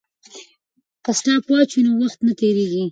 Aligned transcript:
که 1.03 1.11
سټاپ 1.17 1.45
واچ 1.51 1.71
وي 1.73 1.81
نو 1.85 1.91
وخت 2.01 2.19
نه 2.27 2.33
تېریږي. 2.39 2.79